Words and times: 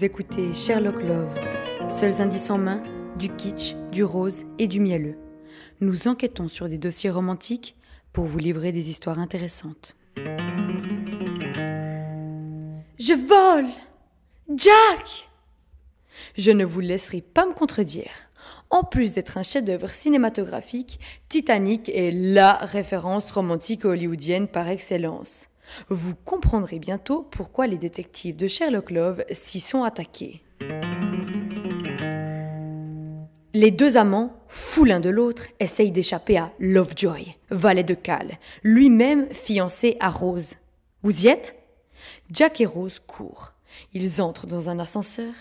Écoutez 0.00 0.54
Sherlock 0.54 1.02
Love, 1.02 1.34
seuls 1.90 2.20
indices 2.20 2.50
en 2.50 2.58
main, 2.58 2.82
du 3.18 3.30
kitsch, 3.30 3.74
du 3.90 4.04
rose 4.04 4.44
et 4.60 4.68
du 4.68 4.78
mielleux. 4.78 5.18
Nous 5.80 6.06
enquêtons 6.06 6.48
sur 6.48 6.68
des 6.68 6.78
dossiers 6.78 7.10
romantiques 7.10 7.74
pour 8.12 8.26
vous 8.26 8.38
livrer 8.38 8.70
des 8.70 8.90
histoires 8.90 9.18
intéressantes. 9.18 9.96
Je 12.98 13.14
vole 13.14 13.70
Jack 14.54 15.28
Je 16.36 16.52
ne 16.52 16.64
vous 16.64 16.80
laisserai 16.80 17.20
pas 17.20 17.46
me 17.46 17.54
contredire. 17.54 18.12
En 18.70 18.84
plus 18.84 19.14
d'être 19.14 19.36
un 19.36 19.42
chef-d'œuvre 19.42 19.90
cinématographique, 19.90 21.00
Titanic 21.28 21.88
est 21.88 22.12
LA 22.12 22.52
référence 22.62 23.32
romantique 23.32 23.84
hollywoodienne 23.84 24.46
par 24.46 24.68
excellence. 24.68 25.48
Vous 25.88 26.14
comprendrez 26.14 26.78
bientôt 26.78 27.26
pourquoi 27.30 27.66
les 27.66 27.78
détectives 27.78 28.36
de 28.36 28.48
Sherlock 28.48 28.90
Love 28.90 29.24
s'y 29.30 29.60
sont 29.60 29.82
attaqués. 29.82 30.42
Les 33.54 33.70
deux 33.70 33.96
amants, 33.96 34.38
fous 34.48 34.84
l'un 34.84 35.00
de 35.00 35.08
l'autre, 35.08 35.46
essayent 35.58 35.90
d'échapper 35.90 36.36
à 36.36 36.52
Lovejoy, 36.58 37.36
valet 37.50 37.82
de 37.82 37.94
Cal, 37.94 38.38
lui-même 38.62 39.26
fiancé 39.32 39.96
à 40.00 40.10
Rose. 40.10 40.54
Vous 41.02 41.24
y 41.24 41.28
êtes? 41.28 41.56
Jack 42.30 42.60
et 42.60 42.66
Rose 42.66 43.00
courent. 43.00 43.54
Ils 43.94 44.20
entrent 44.20 44.46
dans 44.46 44.68
un 44.70 44.78
ascenseur, 44.78 45.32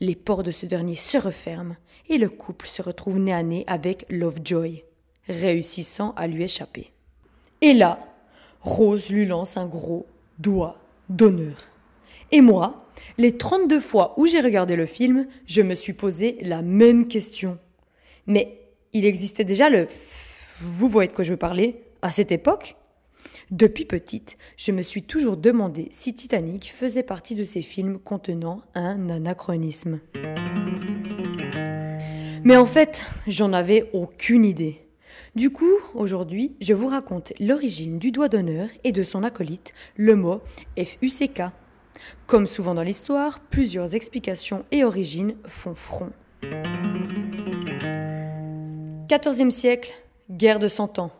les 0.00 0.14
portes 0.14 0.46
de 0.46 0.50
ce 0.52 0.66
dernier 0.66 0.96
se 0.96 1.18
referment 1.18 1.76
et 2.08 2.18
le 2.18 2.28
couple 2.28 2.66
se 2.66 2.82
retrouve 2.82 3.18
nez 3.18 3.32
à 3.32 3.42
nez 3.42 3.64
avec 3.66 4.06
Lovejoy, 4.10 4.84
réussissant 5.28 6.12
à 6.16 6.26
lui 6.26 6.44
échapper. 6.44 6.92
Et 7.60 7.74
là, 7.74 7.98
Rose 8.66 9.10
lui 9.10 9.26
lance 9.26 9.56
un 9.56 9.66
gros 9.66 10.06
doigt 10.40 10.76
d'honneur. 11.08 11.68
Et 12.32 12.40
moi, 12.40 12.84
les 13.16 13.38
32 13.38 13.78
fois 13.78 14.12
où 14.16 14.26
j'ai 14.26 14.40
regardé 14.40 14.74
le 14.74 14.86
film, 14.86 15.28
je 15.46 15.62
me 15.62 15.74
suis 15.74 15.92
posé 15.92 16.36
la 16.42 16.62
même 16.62 17.06
question. 17.06 17.58
Mais 18.26 18.60
il 18.92 19.06
existait 19.06 19.44
déjà 19.44 19.70
le... 19.70 19.86
Vous 20.60 20.88
voyez 20.88 21.08
de 21.08 21.14
quoi 21.14 21.22
je 21.22 21.30
veux 21.30 21.36
parler 21.36 21.80
À 22.02 22.10
cette 22.10 22.32
époque? 22.32 22.74
Depuis 23.52 23.84
petite, 23.84 24.36
je 24.56 24.72
me 24.72 24.82
suis 24.82 25.04
toujours 25.04 25.36
demandé 25.36 25.88
si 25.92 26.12
Titanic 26.12 26.72
faisait 26.74 27.04
partie 27.04 27.36
de 27.36 27.44
ces 27.44 27.62
films 27.62 28.00
contenant 28.00 28.62
un 28.74 29.08
anachronisme. 29.10 30.00
Mais 32.42 32.56
en 32.56 32.66
fait, 32.66 33.06
j'en 33.28 33.52
avais 33.52 33.88
aucune 33.92 34.44
idée. 34.44 34.85
Du 35.36 35.50
coup, 35.50 35.78
aujourd'hui, 35.92 36.56
je 36.62 36.72
vous 36.72 36.88
raconte 36.88 37.34
l'origine 37.38 37.98
du 37.98 38.10
doigt 38.10 38.30
d'honneur 38.30 38.70
et 38.84 38.92
de 38.92 39.02
son 39.02 39.22
acolyte, 39.22 39.74
le 39.94 40.16
mot 40.16 40.40
FUCK. 40.78 41.42
Comme 42.26 42.46
souvent 42.46 42.72
dans 42.72 42.82
l'histoire, 42.82 43.40
plusieurs 43.50 43.94
explications 43.94 44.64
et 44.70 44.82
origines 44.82 45.36
font 45.44 45.74
front. 45.74 46.10
14e 49.10 49.50
siècle, 49.50 49.92
guerre 50.30 50.58
de 50.58 50.68
Cent 50.68 50.98
Ans. 50.98 51.10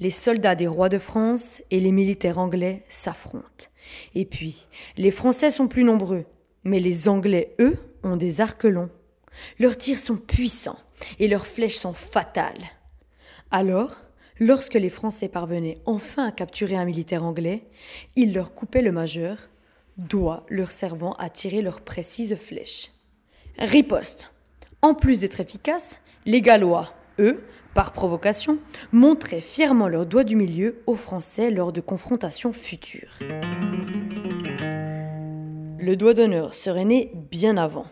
Les 0.00 0.10
soldats 0.10 0.56
des 0.56 0.66
rois 0.66 0.88
de 0.88 0.98
France 0.98 1.62
et 1.70 1.78
les 1.78 1.92
militaires 1.92 2.38
anglais 2.38 2.82
s'affrontent. 2.88 3.68
Et 4.16 4.24
puis, 4.24 4.66
les 4.96 5.12
Français 5.12 5.50
sont 5.50 5.68
plus 5.68 5.84
nombreux, 5.84 6.24
mais 6.64 6.80
les 6.80 7.08
Anglais, 7.08 7.54
eux, 7.60 7.76
ont 8.02 8.16
des 8.16 8.40
arcs 8.40 8.64
longs. 8.64 8.90
Leurs 9.60 9.76
tirs 9.76 10.00
sont 10.00 10.16
puissants 10.16 10.80
et 11.20 11.28
leurs 11.28 11.46
flèches 11.46 11.78
sont 11.78 11.94
fatales. 11.94 12.66
Alors, 13.50 13.96
lorsque 14.38 14.74
les 14.74 14.90
Français 14.90 15.28
parvenaient 15.28 15.78
enfin 15.86 16.26
à 16.26 16.32
capturer 16.32 16.76
un 16.76 16.84
militaire 16.84 17.24
anglais, 17.24 17.64
ils 18.16 18.32
leur 18.32 18.54
coupaient 18.54 18.82
le 18.82 18.92
majeur, 18.92 19.48
doigt 19.96 20.44
leur 20.48 20.70
servant 20.70 21.12
à 21.14 21.28
tirer 21.28 21.62
leurs 21.62 21.80
précises 21.80 22.36
flèches. 22.36 22.90
Riposte. 23.58 24.32
En 24.82 24.94
plus 24.94 25.20
d'être 25.20 25.40
efficaces, 25.40 26.00
les 26.24 26.40
Gallois, 26.40 26.92
eux, 27.18 27.44
par 27.74 27.92
provocation, 27.92 28.58
montraient 28.92 29.40
fièrement 29.40 29.88
leur 29.88 30.06
doigt 30.06 30.24
du 30.24 30.36
milieu 30.36 30.82
aux 30.86 30.96
Français 30.96 31.50
lors 31.50 31.72
de 31.72 31.80
confrontations 31.80 32.52
futures. 32.52 33.18
Le 35.78 35.94
doigt 35.96 36.14
d'honneur 36.14 36.54
serait 36.54 36.84
né 36.84 37.12
bien 37.30 37.56
avant. 37.56 37.86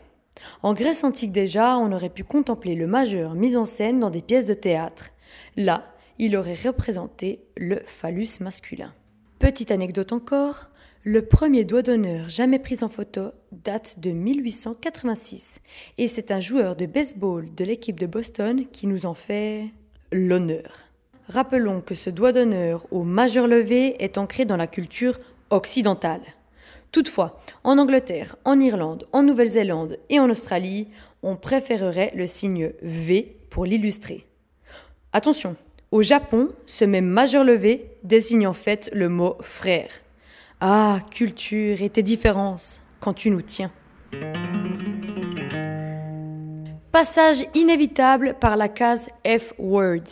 En 0.62 0.72
Grèce 0.72 1.04
antique 1.04 1.32
déjà, 1.32 1.78
on 1.78 1.92
aurait 1.92 2.10
pu 2.10 2.24
contempler 2.24 2.74
le 2.74 2.86
majeur 2.86 3.34
mis 3.34 3.56
en 3.56 3.64
scène 3.64 4.00
dans 4.00 4.10
des 4.10 4.22
pièces 4.22 4.46
de 4.46 4.54
théâtre. 4.54 5.10
Là, 5.56 5.90
il 6.18 6.36
aurait 6.36 6.54
représenté 6.54 7.40
le 7.56 7.80
phallus 7.86 8.40
masculin. 8.40 8.92
Petite 9.38 9.70
anecdote 9.70 10.12
encore, 10.12 10.68
le 11.04 11.22
premier 11.22 11.64
doigt 11.64 11.82
d'honneur 11.82 12.28
jamais 12.28 12.58
pris 12.58 12.78
en 12.82 12.88
photo 12.88 13.30
date 13.52 14.00
de 14.00 14.10
1886 14.10 15.60
et 15.96 16.08
c'est 16.08 16.32
un 16.32 16.40
joueur 16.40 16.74
de 16.74 16.86
baseball 16.86 17.54
de 17.54 17.64
l'équipe 17.64 18.00
de 18.00 18.06
Boston 18.06 18.66
qui 18.72 18.86
nous 18.86 19.06
en 19.06 19.14
fait 19.14 19.66
l'honneur. 20.10 20.88
Rappelons 21.28 21.82
que 21.82 21.94
ce 21.94 22.10
doigt 22.10 22.32
d'honneur 22.32 22.86
au 22.90 23.04
majeur 23.04 23.46
levé 23.46 24.02
est 24.02 24.18
ancré 24.18 24.44
dans 24.44 24.56
la 24.56 24.66
culture 24.66 25.20
occidentale. 25.50 26.22
Toutefois, 26.90 27.40
en 27.64 27.78
Angleterre, 27.78 28.36
en 28.44 28.58
Irlande, 28.58 29.06
en 29.12 29.22
Nouvelle-Zélande 29.22 29.98
et 30.08 30.18
en 30.18 30.30
Australie, 30.30 30.88
on 31.22 31.36
préférerait 31.36 32.12
le 32.14 32.26
signe 32.26 32.72
V 32.82 33.36
pour 33.50 33.66
l'illustrer. 33.66 34.26
Attention, 35.14 35.56
au 35.90 36.02
Japon, 36.02 36.50
ce 36.66 36.84
même 36.84 37.06
majeur 37.06 37.42
levé 37.42 37.92
désigne 38.02 38.46
en 38.46 38.52
fait 38.52 38.90
le 38.92 39.08
mot 39.08 39.38
frère. 39.40 39.90
Ah, 40.60 41.00
culture 41.10 41.80
et 41.80 41.88
tes 41.88 42.02
différences, 42.02 42.82
quand 43.00 43.14
tu 43.14 43.30
nous 43.30 43.40
tiens. 43.40 43.72
Passage 46.92 47.44
inévitable 47.54 48.36
par 48.38 48.58
la 48.58 48.68
case 48.68 49.08
F-word. 49.24 50.04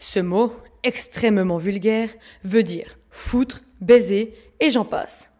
Ce 0.00 0.18
mot, 0.18 0.52
extrêmement 0.82 1.58
vulgaire, 1.58 2.08
veut 2.42 2.64
dire 2.64 2.98
foutre, 3.10 3.60
baiser 3.80 4.34
et 4.58 4.70
j'en 4.70 4.84
passe. 4.84 5.30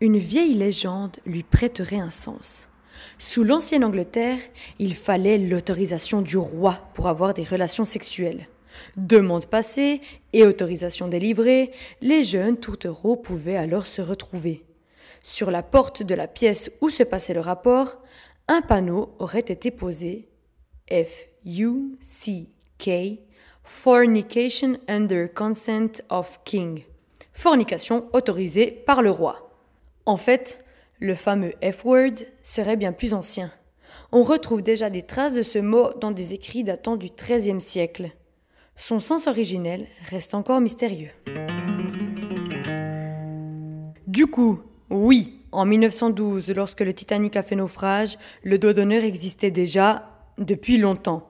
Une 0.00 0.18
vieille 0.18 0.54
légende 0.54 1.16
lui 1.26 1.44
prêterait 1.44 2.00
un 2.00 2.10
sens. 2.10 2.68
Sous 3.18 3.44
l'ancienne 3.44 3.84
Angleterre, 3.84 4.38
il 4.78 4.94
fallait 4.94 5.38
l'autorisation 5.38 6.22
du 6.22 6.36
roi 6.36 6.88
pour 6.94 7.08
avoir 7.08 7.34
des 7.34 7.44
relations 7.44 7.84
sexuelles. 7.84 8.48
Demande 8.96 9.46
passée 9.46 10.00
et 10.32 10.44
autorisation 10.44 11.08
délivrée, 11.08 11.72
les 12.00 12.22
jeunes 12.22 12.56
tourtereaux 12.56 13.16
pouvaient 13.16 13.56
alors 13.56 13.86
se 13.86 14.02
retrouver. 14.02 14.64
Sur 15.22 15.50
la 15.50 15.62
porte 15.62 16.02
de 16.02 16.14
la 16.14 16.26
pièce 16.26 16.70
où 16.80 16.90
se 16.90 17.02
passait 17.02 17.34
le 17.34 17.40
rapport, 17.40 17.98
un 18.48 18.60
panneau 18.60 19.14
aurait 19.18 19.40
été 19.40 19.70
posé 19.70 20.28
F-U-C-K 20.90 22.88
Fornication 23.64 24.78
under 24.88 25.32
consent 25.32 26.02
of 26.10 26.40
king. 26.44 26.84
Fornication 27.32 28.08
autorisée 28.12 28.70
par 28.70 29.02
le 29.02 29.10
roi. 29.10 29.50
En 30.04 30.16
fait, 30.16 30.61
le 31.02 31.16
fameux 31.16 31.52
F-word 31.60 32.14
serait 32.42 32.76
bien 32.76 32.92
plus 32.92 33.12
ancien. 33.12 33.50
On 34.12 34.22
retrouve 34.22 34.62
déjà 34.62 34.88
des 34.88 35.02
traces 35.02 35.34
de 35.34 35.42
ce 35.42 35.58
mot 35.58 35.92
dans 36.00 36.12
des 36.12 36.32
écrits 36.32 36.62
datant 36.62 36.96
du 36.96 37.08
XIIIe 37.08 37.60
siècle. 37.60 38.12
Son 38.76 39.00
sens 39.00 39.26
originel 39.26 39.88
reste 40.08 40.32
encore 40.32 40.60
mystérieux. 40.60 41.10
Du 44.06 44.28
coup, 44.28 44.60
oui, 44.90 45.40
en 45.50 45.64
1912, 45.64 46.50
lorsque 46.54 46.82
le 46.82 46.94
Titanic 46.94 47.36
a 47.36 47.42
fait 47.42 47.56
naufrage, 47.56 48.16
le 48.44 48.58
doigt 48.58 48.72
d'honneur 48.72 49.02
existait 49.02 49.50
déjà 49.50 50.08
depuis 50.38 50.78
longtemps. 50.78 51.28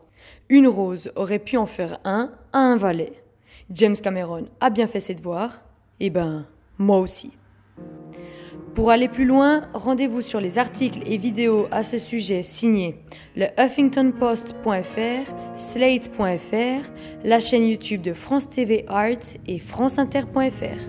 Une 0.51 0.69
rose 0.69 1.13
aurait 1.17 1.39
pu 1.39 1.57
en 1.57 1.67
faire 1.67 1.99
un 2.05 2.31
à 2.53 2.59
un 2.59 2.77
valet. 2.77 3.15
James 3.71 3.97
Cameron 3.97 4.49
a 4.61 4.69
bien 4.69 4.87
fait 4.87 5.01
ses 5.01 5.15
devoirs, 5.15 5.65
et 5.99 6.11
ben, 6.11 6.47
moi 6.77 6.99
aussi. 6.99 7.33
Pour 8.75 8.91
aller 8.91 9.09
plus 9.09 9.27
loin, 9.27 9.69
rendez-vous 9.75 10.23
sur 10.23 10.41
les 10.41 10.59
articles 10.59 11.03
et 11.05 11.19
vidéos 11.19 11.69
à 11.71 11.83
ce 11.83 11.99
sujet 11.99 12.41
signés 12.41 12.97
le 13.37 13.47
huffingtonpost.fr, 13.59 15.31
slate.fr, 15.57 16.91
la 17.23 17.41
chaîne 17.41 17.69
YouTube 17.69 18.01
de 18.01 18.15
France 18.15 18.49
TV 18.49 18.87
Arts 18.89 19.37
et 19.47 19.59
franceinter.fr. 19.59 20.81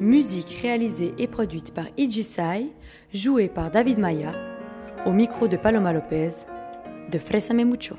Musique 0.00 0.58
réalisée 0.62 1.12
et 1.18 1.26
produite 1.26 1.74
par 1.74 1.84
Ijisai, 1.98 2.72
jouée 3.12 3.48
par 3.48 3.70
David 3.70 3.98
Maya, 3.98 4.32
au 5.04 5.12
micro 5.12 5.48
de 5.48 5.58
Paloma 5.58 5.92
Lopez, 5.92 6.30
de 7.10 7.18
Fresame 7.18 7.64
Mucho. 7.64 7.96